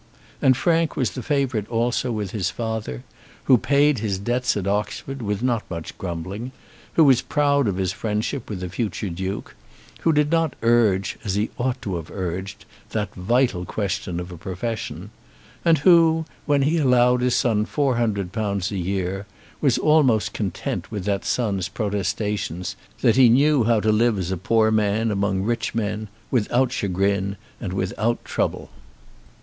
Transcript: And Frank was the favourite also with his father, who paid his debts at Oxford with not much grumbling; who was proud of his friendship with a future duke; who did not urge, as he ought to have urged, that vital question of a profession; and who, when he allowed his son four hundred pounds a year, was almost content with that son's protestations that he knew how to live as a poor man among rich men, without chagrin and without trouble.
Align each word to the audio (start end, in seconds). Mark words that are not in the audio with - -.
And 0.41 0.57
Frank 0.57 0.95
was 0.95 1.11
the 1.11 1.21
favourite 1.21 1.67
also 1.67 2.11
with 2.11 2.31
his 2.31 2.49
father, 2.49 3.03
who 3.43 3.59
paid 3.59 3.99
his 3.99 4.17
debts 4.17 4.57
at 4.57 4.65
Oxford 4.65 5.21
with 5.21 5.43
not 5.43 5.61
much 5.69 5.95
grumbling; 5.99 6.51
who 6.93 7.03
was 7.03 7.21
proud 7.21 7.67
of 7.67 7.77
his 7.77 7.91
friendship 7.91 8.49
with 8.49 8.63
a 8.63 8.69
future 8.69 9.11
duke; 9.11 9.53
who 9.99 10.11
did 10.11 10.31
not 10.31 10.55
urge, 10.63 11.19
as 11.23 11.35
he 11.35 11.51
ought 11.59 11.79
to 11.83 11.97
have 11.97 12.09
urged, 12.09 12.65
that 12.89 13.13
vital 13.13 13.63
question 13.63 14.19
of 14.19 14.31
a 14.31 14.37
profession; 14.37 15.11
and 15.63 15.77
who, 15.77 16.25
when 16.47 16.63
he 16.63 16.79
allowed 16.79 17.21
his 17.21 17.35
son 17.35 17.63
four 17.63 17.97
hundred 17.97 18.31
pounds 18.31 18.71
a 18.71 18.77
year, 18.79 19.27
was 19.61 19.77
almost 19.77 20.33
content 20.33 20.89
with 20.89 21.05
that 21.05 21.23
son's 21.23 21.67
protestations 21.69 22.75
that 23.01 23.17
he 23.17 23.29
knew 23.29 23.65
how 23.65 23.79
to 23.79 23.91
live 23.91 24.17
as 24.17 24.31
a 24.31 24.35
poor 24.35 24.71
man 24.71 25.11
among 25.11 25.43
rich 25.43 25.75
men, 25.75 26.07
without 26.31 26.71
chagrin 26.71 27.37
and 27.59 27.71
without 27.71 28.25
trouble. 28.25 28.71